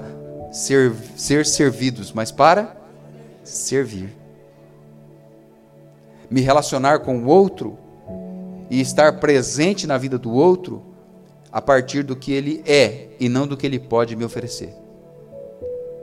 ser, 0.52 0.92
ser 1.16 1.46
servidos, 1.46 2.12
mas 2.12 2.30
para 2.30 2.76
servir. 3.42 4.14
Me 6.30 6.42
relacionar 6.42 6.98
com 6.98 7.16
o 7.16 7.28
outro 7.28 7.78
e 8.68 8.78
estar 8.78 9.20
presente 9.20 9.86
na 9.86 9.96
vida 9.96 10.18
do 10.18 10.32
outro 10.32 10.91
a 11.52 11.60
partir 11.60 12.02
do 12.02 12.16
que 12.16 12.32
ele 12.32 12.62
é 12.66 13.08
e 13.20 13.28
não 13.28 13.46
do 13.46 13.56
que 13.56 13.66
ele 13.66 13.78
pode 13.78 14.16
me 14.16 14.24
oferecer 14.24 14.82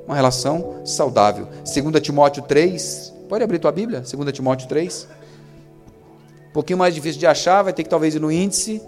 uma 0.10 0.16
relação 0.16 0.84
saudável. 0.84 1.48
2 1.64 2.02
Timóteo 2.02 2.42
3, 2.42 3.14
pode 3.30 3.44
abrir 3.44 3.60
tua 3.60 3.72
Bíblia? 3.72 4.02
2 4.02 4.34
Timóteo 4.34 4.68
3. 4.68 5.08
Um 6.50 6.52
pouquinho 6.52 6.80
mais 6.80 6.96
difícil 6.96 7.20
de 7.20 7.28
achar, 7.28 7.62
vai 7.62 7.72
ter 7.72 7.84
que 7.84 7.90
talvez 7.90 8.16
ir 8.16 8.20
no 8.20 8.32
índice. 8.32 8.82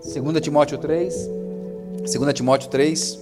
Segunda 0.00 0.40
Timóteo 0.40 0.78
3, 0.78 1.28
2 2.00 2.32
Timóteo 2.32 2.70
3, 2.70 3.18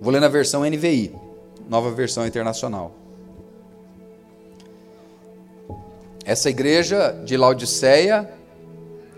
vou 0.00 0.12
ler 0.12 0.20
na 0.20 0.28
versão 0.28 0.62
NVI, 0.62 1.12
nova 1.68 1.90
versão 1.90 2.24
internacional. 2.24 3.01
Essa 6.24 6.48
igreja 6.48 7.20
de 7.24 7.36
Laodiceia 7.36 8.30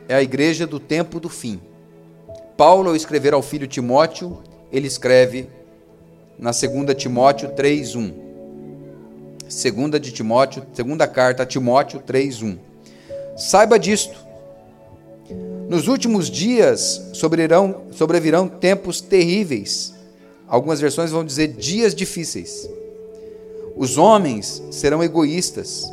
é 0.08 0.14
a 0.14 0.23
igreja 0.23 0.66
do 0.66 0.80
tempo 0.80 1.20
do 1.20 1.28
fim. 1.28 1.61
Paulo, 2.56 2.88
ao 2.90 2.96
escrever 2.96 3.34
ao 3.34 3.42
filho 3.42 3.66
Timóteo, 3.66 4.38
ele 4.73 4.87
escreve 4.87 5.49
na 6.38 6.50
2 6.50 6.94
Timóteo 6.96 7.50
3:1. 7.50 8.12
Segunda 9.49 10.00
de 10.00 10.12
Timóteo, 10.12 10.64
segunda 10.73 11.06
carta 11.06 11.42
a 11.42 11.46
Timóteo 11.46 12.00
3:1. 12.00 12.58
Saiba 13.37 13.78
disto. 13.78 14.25
Nos 15.68 15.88
últimos 15.88 16.30
dias 16.30 17.11
sobrevirão, 17.12 17.84
sobrevirão 17.92 18.49
tempos 18.49 19.02
terríveis. 19.02 19.92
Algumas 20.49 20.80
versões 20.80 21.11
vão 21.11 21.25
dizer 21.25 21.49
dias 21.49 21.94
difíceis. 21.94 22.68
Os 23.76 23.99
homens 23.99 24.62
serão 24.70 25.02
egoístas, 25.02 25.92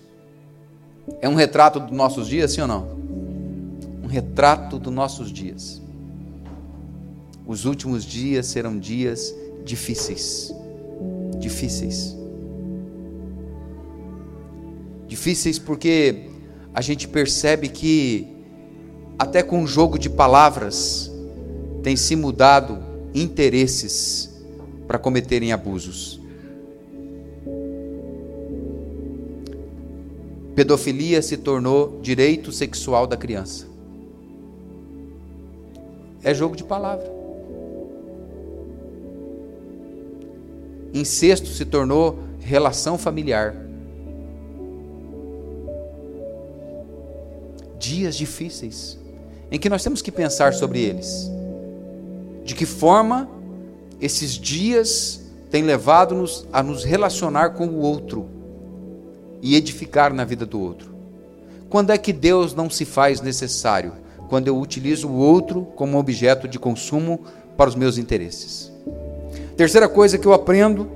É 1.21 1.27
um 1.27 1.35
retrato 1.35 1.79
dos 1.79 1.91
nossos 1.91 2.27
dias, 2.27 2.51
sim 2.51 2.61
ou 2.61 2.67
não? 2.67 2.87
Um 4.03 4.07
retrato 4.07 4.79
dos 4.79 4.93
nossos 4.93 5.31
dias. 5.31 5.81
Os 7.45 7.65
últimos 7.65 8.03
dias 8.03 8.45
serão 8.47 8.77
dias 8.77 9.33
difíceis. 9.65 10.53
Difíceis. 11.39 12.15
Difíceis 15.07 15.59
porque 15.59 16.29
a 16.73 16.81
gente 16.81 17.07
percebe 17.07 17.67
que, 17.67 18.27
até 19.19 19.43
com 19.43 19.59
um 19.59 19.67
jogo 19.67 19.99
de 19.99 20.09
palavras, 20.09 21.11
tem 21.83 21.95
se 21.95 22.15
mudado 22.15 22.79
interesses 23.13 24.29
para 24.87 24.97
cometerem 24.97 25.51
abusos. 25.51 26.19
Pedofilia 30.55 31.21
se 31.21 31.37
tornou 31.37 31.99
direito 32.01 32.51
sexual 32.51 33.07
da 33.07 33.15
criança. 33.15 33.67
É 36.23 36.33
jogo 36.33 36.55
de 36.55 36.63
palavra. 36.63 37.09
Incesto 40.93 41.47
se 41.47 41.63
tornou 41.63 42.19
relação 42.39 42.97
familiar. 42.97 43.55
Dias 47.79 48.15
difíceis 48.15 48.99
em 49.49 49.57
que 49.57 49.69
nós 49.69 49.83
temos 49.83 50.01
que 50.01 50.11
pensar 50.11 50.53
sobre 50.53 50.79
eles. 50.81 51.31
De 52.43 52.53
que 52.53 52.65
forma 52.65 53.29
esses 54.01 54.33
dias 54.33 55.21
têm 55.49 55.63
levado-nos 55.63 56.45
a 56.51 56.61
nos 56.61 56.83
relacionar 56.83 57.51
com 57.51 57.67
o 57.67 57.79
outro 57.79 58.40
e 59.41 59.55
edificar 59.55 60.13
na 60.13 60.23
vida 60.23 60.45
do 60.45 60.59
outro. 60.59 60.91
Quando 61.69 61.91
é 61.91 61.97
que 61.97 62.13
Deus 62.13 62.53
não 62.53 62.69
se 62.69 62.85
faz 62.85 63.21
necessário? 63.21 63.93
Quando 64.29 64.47
eu 64.47 64.57
utilizo 64.57 65.07
o 65.07 65.17
outro 65.17 65.63
como 65.75 65.97
objeto 65.97 66.47
de 66.47 66.59
consumo 66.59 67.21
para 67.57 67.69
os 67.69 67.75
meus 67.75 67.97
interesses. 67.97 68.71
Terceira 69.55 69.87
coisa 69.87 70.17
que 70.17 70.25
eu 70.25 70.33
aprendo 70.33 70.89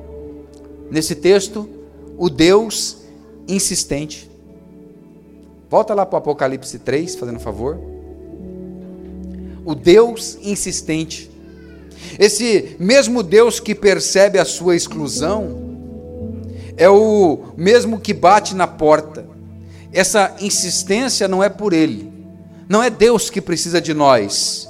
nesse 0.89 1.15
texto, 1.15 1.69
o 2.17 2.29
Deus 2.29 2.97
insistente. 3.47 4.29
Volta 5.69 5.93
lá 5.93 6.05
para 6.05 6.15
o 6.15 6.19
Apocalipse 6.19 6.79
3, 6.79 7.15
fazendo 7.15 7.39
favor. 7.39 7.79
O 9.65 9.73
Deus 9.75 10.37
insistente. 10.41 11.29
Esse 12.19 12.75
mesmo 12.79 13.23
Deus 13.23 13.59
que 13.59 13.73
percebe 13.73 14.39
a 14.39 14.45
sua 14.45 14.75
exclusão, 14.75 15.64
é 16.77 16.89
o 16.89 17.53
mesmo 17.55 17.99
que 17.99 18.13
bate 18.13 18.55
na 18.55 18.67
porta. 18.67 19.25
Essa 19.93 20.35
insistência 20.39 21.27
não 21.27 21.43
é 21.43 21.49
por 21.49 21.73
ele, 21.73 22.11
não 22.67 22.83
é 22.83 22.89
Deus 22.89 23.29
que 23.29 23.39
precisa 23.39 23.79
de 23.79 23.93
nós, 23.93 24.67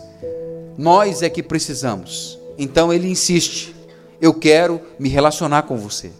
nós 0.78 1.22
é 1.22 1.30
que 1.30 1.42
precisamos. 1.42 2.38
Então 2.58 2.94
ele 2.94 3.10
insiste: 3.10 3.76
eu 4.22 4.34
quero 4.34 4.80
me 5.00 5.10
relacionar 5.10 5.64
com 5.64 5.78
você. 5.78 6.12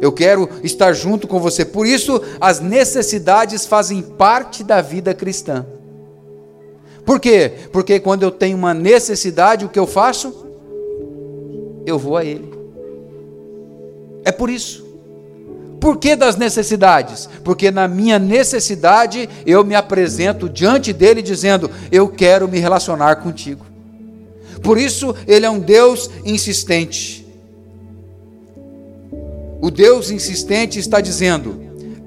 Eu 0.00 0.12
quero 0.12 0.48
estar 0.62 0.92
junto 0.94 1.28
com 1.28 1.38
você. 1.38 1.64
Por 1.64 1.86
isso, 1.86 2.20
as 2.40 2.60
necessidades 2.60 3.66
fazem 3.66 4.00
parte 4.00 4.64
da 4.64 4.80
vida 4.80 5.12
cristã. 5.12 5.66
Por 7.04 7.20
quê? 7.20 7.52
Porque 7.70 8.00
quando 8.00 8.22
eu 8.22 8.30
tenho 8.30 8.56
uma 8.56 8.72
necessidade, 8.72 9.64
o 9.64 9.68
que 9.68 9.78
eu 9.78 9.86
faço? 9.86 10.46
Eu 11.84 11.98
vou 11.98 12.16
a 12.16 12.24
Ele. 12.24 12.50
É 14.24 14.32
por 14.32 14.48
isso. 14.48 14.83
Por 15.84 15.98
que 15.98 16.16
das 16.16 16.36
necessidades? 16.36 17.28
Porque 17.44 17.70
na 17.70 17.86
minha 17.86 18.18
necessidade 18.18 19.28
eu 19.44 19.62
me 19.62 19.74
apresento 19.74 20.48
diante 20.48 20.94
dele 20.94 21.20
dizendo: 21.20 21.70
Eu 21.92 22.08
quero 22.08 22.48
me 22.48 22.58
relacionar 22.58 23.16
contigo. 23.16 23.66
Por 24.62 24.78
isso 24.78 25.14
ele 25.26 25.44
é 25.44 25.50
um 25.50 25.60
Deus 25.60 26.08
insistente. 26.24 27.28
O 29.60 29.70
Deus 29.70 30.10
insistente 30.10 30.78
está 30.78 31.02
dizendo: 31.02 31.60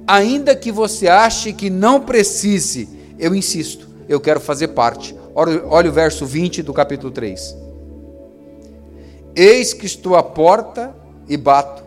ainda 0.08 0.56
que 0.56 0.72
você 0.72 1.08
ache 1.08 1.54
que 1.54 1.70
não 1.70 2.02
precise, 2.02 2.90
eu 3.20 3.36
insisto, 3.36 3.88
eu 4.10 4.20
quero 4.20 4.40
fazer 4.40 4.70
parte. 4.70 5.16
Olha, 5.36 5.88
o 5.88 5.94
verso 5.94 6.26
20 6.26 6.64
do 6.64 6.74
capítulo 6.74 7.12
3. 7.12 7.56
Eis 9.36 9.72
que 9.72 9.86
estou 9.86 10.16
à 10.16 10.24
porta 10.24 10.96
e 11.30 11.38
bato. 11.38 11.87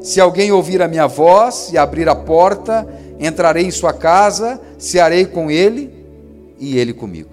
Se 0.00 0.20
alguém 0.20 0.52
ouvir 0.52 0.80
a 0.80 0.88
minha 0.88 1.06
voz 1.06 1.70
e 1.72 1.78
abrir 1.78 2.08
a 2.08 2.14
porta, 2.14 2.86
entrarei 3.18 3.64
em 3.64 3.70
sua 3.70 3.92
casa, 3.92 4.60
cearei 4.78 5.26
com 5.26 5.50
ele 5.50 5.92
e 6.58 6.78
ele 6.78 6.92
comigo. 6.92 7.30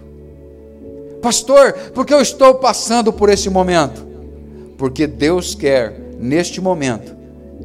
Pastor, 1.22 1.74
por 1.94 2.06
que 2.06 2.14
eu 2.14 2.22
estou 2.22 2.56
passando 2.56 3.12
por 3.12 3.30
esse 3.30 3.50
momento? 3.50 4.06
Porque 4.78 5.08
Deus 5.08 5.56
quer, 5.56 6.00
neste 6.20 6.62
momento, 6.62 7.16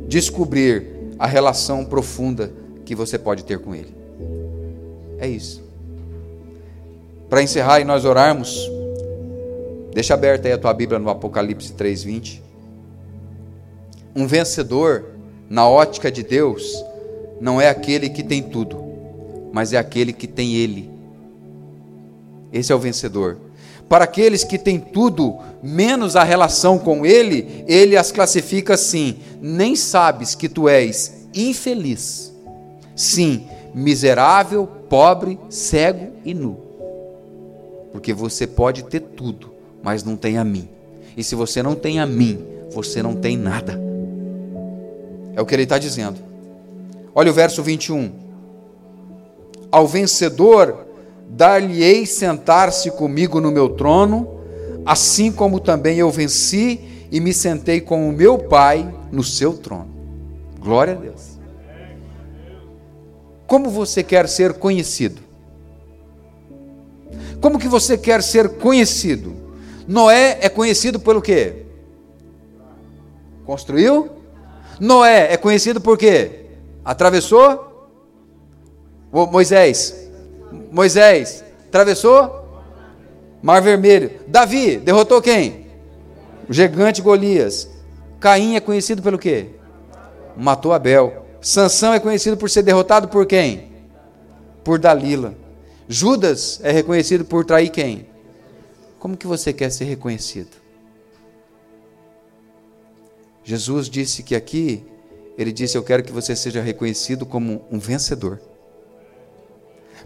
descobrir 0.07 0.87
a 1.19 1.27
relação 1.27 1.85
profunda 1.85 2.51
que 2.85 2.95
você 2.95 3.19
pode 3.19 3.45
ter 3.45 3.59
com 3.59 3.75
Ele. 3.75 3.95
É 5.19 5.29
isso. 5.29 5.63
Para 7.29 7.43
encerrar 7.43 7.81
e 7.81 7.85
nós 7.85 8.05
orarmos, 8.05 8.69
deixa 9.93 10.15
aberta 10.15 10.49
aí 10.49 10.55
a 10.55 10.59
tua 10.59 10.73
Bíblia 10.73 10.99
no 10.99 11.11
Apocalipse 11.11 11.73
3:20. 11.75 12.43
Um 14.15 14.27
vencedor, 14.27 15.07
na 15.49 15.69
ótica 15.69 16.11
de 16.11 16.23
Deus, 16.23 16.85
não 17.41 17.61
é 17.61 17.69
aquele 17.69 18.09
que 18.09 18.23
tem 18.23 18.43
tudo, 18.43 18.83
mas 19.53 19.73
é 19.73 19.79
aquele 19.79 20.13
que 20.13 20.27
tem 20.27 20.55
Ele. 20.55 20.91
Esse 22.53 22.73
é 22.73 22.75
o 22.75 22.79
vencedor. 22.79 23.39
Para 23.89 24.05
aqueles 24.05 24.45
que 24.45 24.59
têm 24.59 24.79
tudo, 24.79 25.39
menos 25.63 26.15
a 26.15 26.23
relação 26.23 26.79
com 26.79 27.05
Ele, 27.05 27.65
Ele 27.67 27.97
as 27.97 28.13
classifica 28.13 28.75
assim: 28.75 29.17
nem 29.41 29.75
sabes 29.75 30.35
que 30.35 30.49
tu 30.49 30.69
és 30.69 31.27
infeliz. 31.35 32.33
Sim, 32.95 33.47
miserável, 33.75 34.67
pobre, 34.89 35.39
cego 35.49 36.13
e 36.25 36.35
nu. 36.35 36.57
Porque 37.93 38.13
você 38.13 38.47
pode 38.47 38.85
ter 38.85 39.01
tudo, 39.01 39.53
mas 39.83 40.05
não 40.05 40.17
tem 40.17 40.39
a 40.39 40.45
mim. 40.45 40.69
E 41.17 41.25
se 41.25 41.35
você 41.35 41.63
não 41.63 41.75
tem 41.75 41.99
a 41.99 42.07
mim, 42.07 42.45
você 42.71 43.03
não 43.03 43.15
tem 43.15 43.37
nada. 43.37 43.90
É 45.35 45.41
o 45.41 45.47
que 45.47 45.55
ele 45.55 45.63
está 45.63 45.79
dizendo. 45.79 46.19
Olha 47.15 47.31
o 47.31 47.35
verso 47.35 47.63
21. 47.63 48.13
Ao 49.71 49.87
vencedor 49.87 50.87
dar-lhe-ei 51.29 52.07
sentar-se 52.07 52.91
comigo 52.91 53.41
no 53.41 53.51
meu 53.51 53.69
trono, 53.71 54.41
assim 54.85 55.31
como 55.31 55.61
também 55.61 55.99
eu 55.99 56.11
venci 56.11 56.81
e 57.11 57.21
me 57.21 57.33
sentei 57.33 57.81
com 57.81 58.09
o 58.09 58.13
meu 58.13 58.39
Pai 58.39 58.93
no 59.13 59.23
seu 59.23 59.55
trono. 59.55 59.89
Glória 60.59 60.95
a 60.95 60.97
Deus. 60.97 61.39
Como 63.47 63.69
você 63.71 64.03
quer 64.03 64.29
ser 64.29 64.55
conhecido? 64.55 65.21
Como 67.41 67.59
que 67.59 67.69
você 67.69 67.97
quer 67.97 68.23
ser 68.23 68.59
conhecido? 68.59 69.35
Noé 69.89 70.39
é 70.41 70.49
conhecido 70.49 71.01
pelo 71.01 71.23
quê? 71.23 71.65
Construiu? 73.45 74.20
Noé 74.81 75.33
é 75.33 75.37
conhecido 75.37 75.81
por 75.81 75.99
quê? 75.99 76.47
Atravessou? 76.83 77.89
Moisés. 79.13 80.09
Moisés 80.73 81.45
atravessou? 81.69 82.49
Mar 83.43 83.61
Vermelho. 83.61 84.11
Davi 84.27 84.79
derrotou 84.79 85.21
quem? 85.21 85.67
O 86.49 86.53
gigante 86.53 87.03
Golias. 87.03 87.69
Caim 88.19 88.57
é 88.57 88.61
conhecido 88.61 89.03
pelo 89.03 89.19
quê? 89.19 89.51
Matou 90.37 90.73
Abel. 90.73 91.27
Sansão 91.41 91.93
é 91.93 92.01
conhecido 92.01 92.37
por 92.37 92.49
ser 92.49 92.63
derrotado 92.63 93.09
por 93.09 93.27
quem? 93.27 93.71
Por 94.65 94.79
Dalila. 94.79 95.35
Judas 95.89 96.61
é 96.63 96.71
reconhecido 96.71 97.25
por 97.25 97.45
trair 97.45 97.69
quem? 97.69 98.07
Como 98.99 99.17
que 99.17 99.27
você 99.27 99.53
quer 99.53 99.71
ser 99.71 99.85
reconhecido? 99.85 100.51
Jesus 103.51 103.91
disse 103.91 104.23
que 104.23 104.37
aqui, 104.37 104.85
ele 105.37 105.51
disse: 105.51 105.77
Eu 105.77 105.83
quero 105.83 106.05
que 106.05 106.13
você 106.13 106.37
seja 106.37 106.63
reconhecido 106.63 107.27
como 107.27 107.63
um 107.69 107.81
vencedor. 107.81 108.41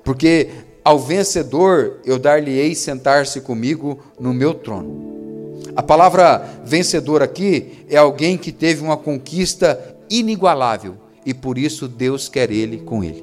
Porque 0.02 0.48
ao 0.83 0.98
vencedor 0.98 2.00
eu 2.07 2.18
dar-lhe-ei 2.18 2.74
sentar-se 2.74 3.42
comigo 3.42 3.98
no 4.18 4.33
meu 4.33 4.54
trono. 4.54 5.61
A 5.76 5.83
palavra 5.83 6.38
vencedor 6.64 7.22
aqui 7.22 7.85
é 7.90 7.98
alguém 7.98 8.38
que 8.38 8.50
teve 8.50 8.83
uma 8.83 8.96
conquista 8.96 9.94
inigualável 10.09 10.96
e 11.26 11.35
por 11.35 11.59
isso 11.59 11.87
Deus 11.87 12.30
quer 12.30 12.50
ele 12.50 12.78
com 12.78 13.04
ele. 13.04 13.22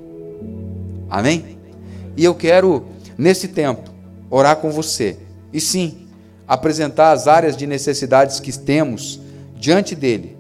Amém? 1.09 1.57
E 2.15 2.23
eu 2.23 2.35
quero, 2.35 2.85
nesse 3.17 3.47
tempo, 3.47 3.89
orar 4.29 4.57
com 4.57 4.69
você. 4.69 5.17
E 5.51 5.59
sim, 5.59 6.07
apresentar 6.47 7.11
as 7.11 7.27
áreas 7.27 7.57
de 7.57 7.65
necessidades 7.65 8.39
que 8.39 8.51
temos 8.57 9.20
diante 9.61 9.95
dele. 9.95 10.35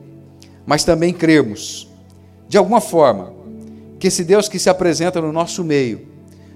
Mas 0.65 0.83
também 0.83 1.13
cremos, 1.13 1.87
de 2.49 2.57
alguma 2.57 2.81
forma, 2.81 3.33
que 3.99 4.07
esse 4.07 4.23
Deus 4.23 4.49
que 4.49 4.57
se 4.57 4.69
apresenta 4.69 5.21
no 5.21 5.31
nosso 5.31 5.63
meio 5.63 6.07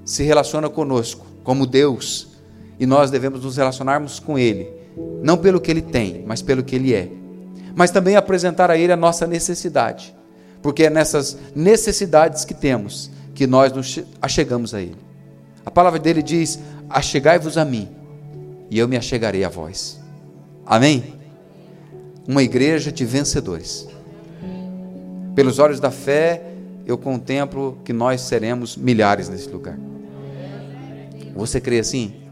se 0.04 0.24
relaciona 0.24 0.68
conosco 0.68 1.26
como 1.44 1.68
Deus 1.68 2.28
e 2.80 2.86
nós 2.86 3.12
devemos 3.12 3.44
nos 3.44 3.56
relacionarmos 3.56 4.20
com 4.20 4.38
Ele, 4.38 4.68
não 5.22 5.38
pelo 5.38 5.62
que 5.62 5.70
Ele 5.70 5.82
tem, 5.82 6.24
mas 6.26 6.42
pelo 6.42 6.64
que 6.64 6.76
Ele 6.76 6.94
é. 6.94 7.10
Mas 7.76 7.92
também 7.92 8.16
apresentar 8.16 8.72
a 8.72 8.78
Ele 8.78 8.92
a 8.92 8.98
nossa 8.98 9.28
necessidade, 9.28 10.16
porque 10.62 10.86
é 10.86 10.90
nessas 10.90 11.38
necessidades 11.56 12.44
que 12.44 12.54
temos 12.54 13.12
que 13.36 13.46
nós 13.46 13.72
nos 13.72 14.00
achegamos 14.22 14.74
a 14.74 14.82
Ele. 14.82 14.98
A 15.64 15.70
palavra 15.70 16.00
dele 16.00 16.24
diz: 16.24 16.60
Achegai-vos 16.90 17.58
a 17.58 17.66
mim, 17.66 17.88
e 18.72 18.80
eu 18.80 18.88
me 18.88 18.98
achegarei 18.98 19.44
a 19.44 19.50
vós. 19.50 20.00
Amém? 20.66 21.25
Uma 22.28 22.42
igreja 22.44 22.92
de 22.92 23.06
vencedores. 23.06 23.88
Pelos 25.36 25.60
olhos 25.60 25.80
da 25.80 25.92
fé, 25.92 26.42
eu 26.86 26.98
contemplo 26.98 27.78
que 27.84 27.94
nós 27.94 28.22
seremos 28.22 28.76
milhares 28.78 29.30
nesse 29.30 29.50
lugar. 29.50 29.78
Você 31.36 31.60
crê 31.60 31.80
assim? 31.80 32.25